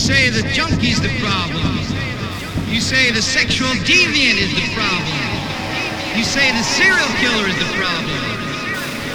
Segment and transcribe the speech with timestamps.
[0.00, 1.76] say the junkie's the problem.
[2.72, 5.20] You say the sexual deviant is the problem.
[6.16, 8.20] You say the serial killer is the problem.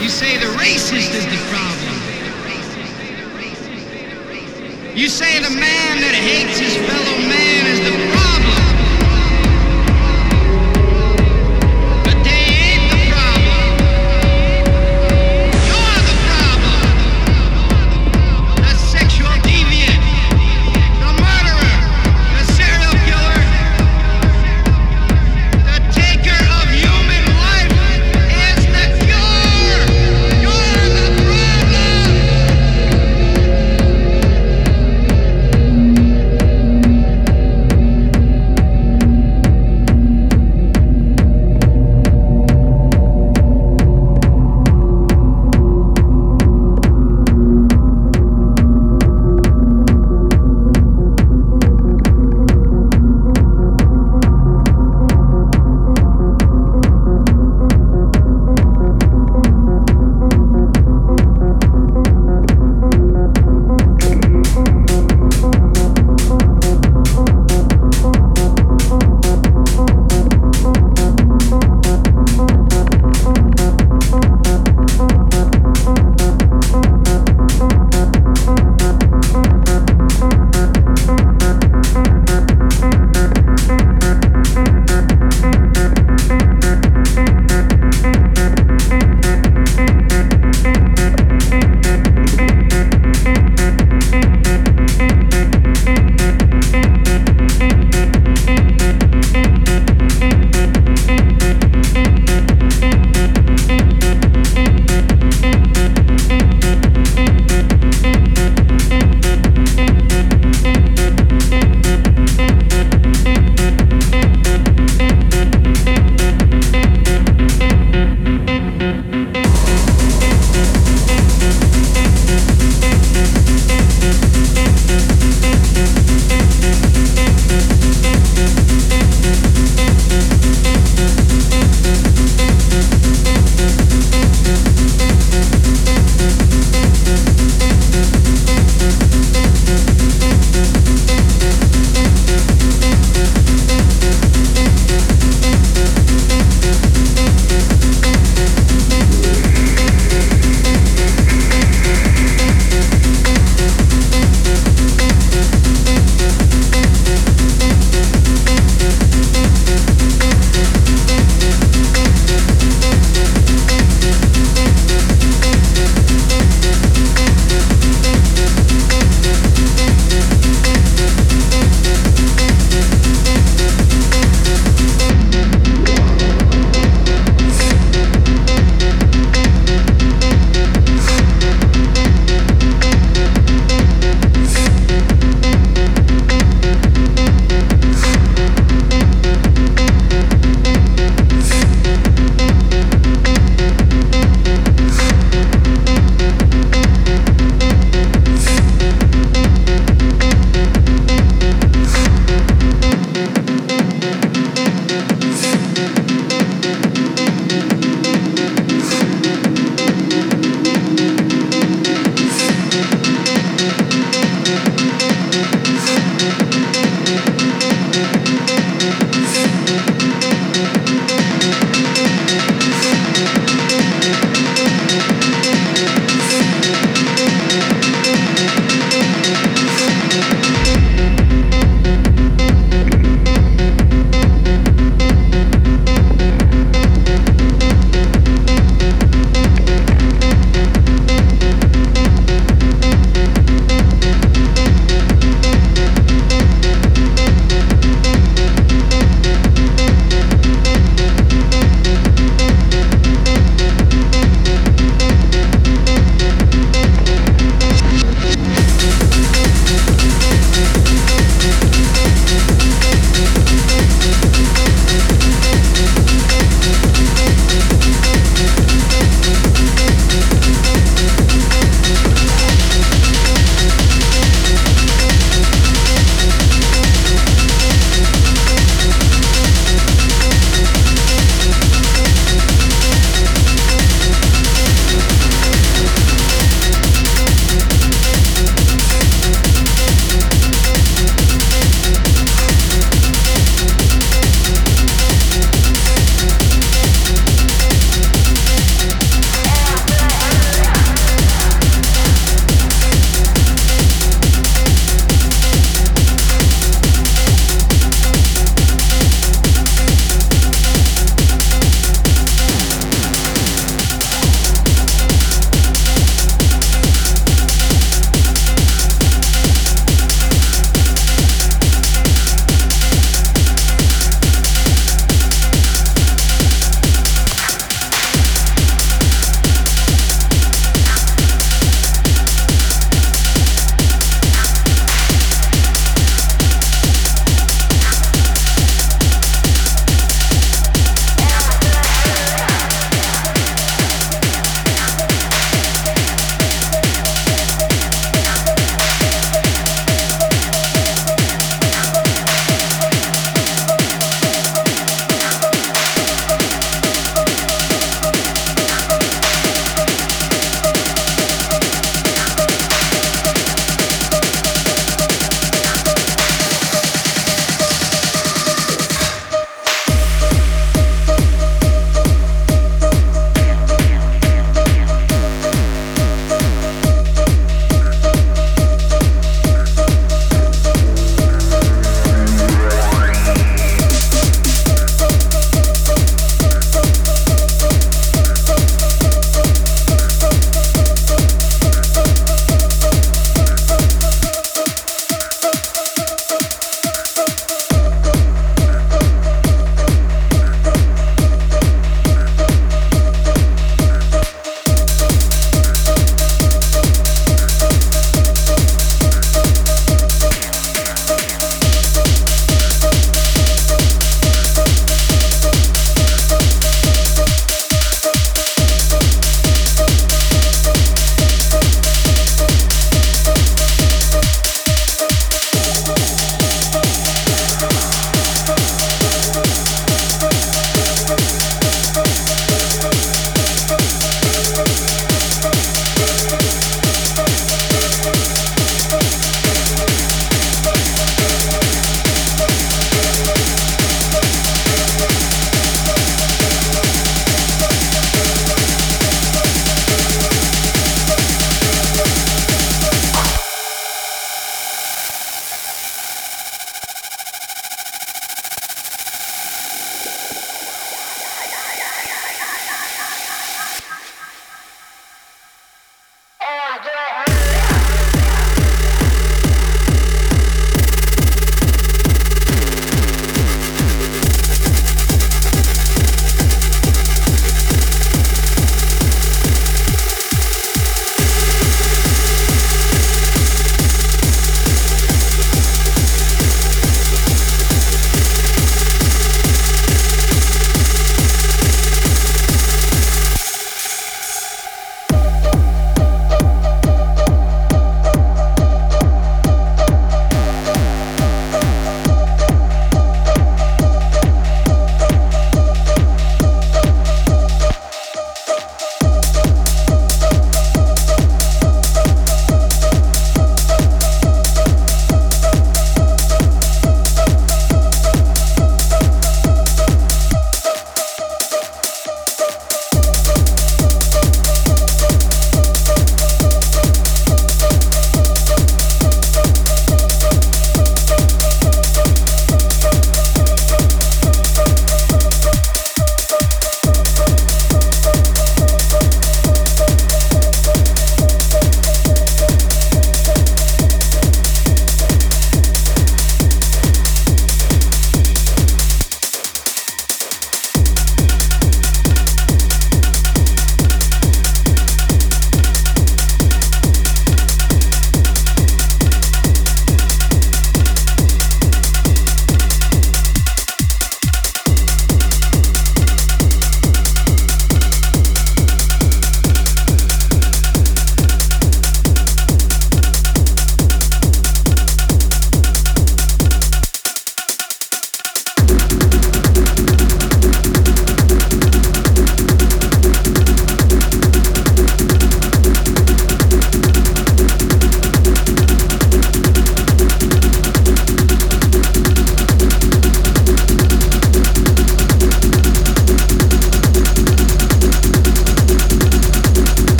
[0.00, 1.98] You say the racist is the problem.
[4.94, 8.57] You say the man that hates his fellow man is the problem.